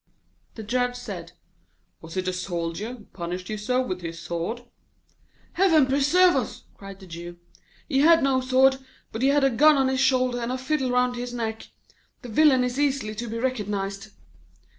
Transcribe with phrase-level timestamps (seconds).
[0.55, 1.33] The Judge said:
[2.01, 4.63] 'Was it a soldier who punished you so with his sword?'
[5.53, 7.37] 'Heaven preserve us!' cried the Jew,
[7.87, 8.77] 'he had no sword,
[9.11, 11.67] but he had a gun on his shoulder and a fiddle round his neck.
[12.23, 14.09] The villain is easily to be recognised.'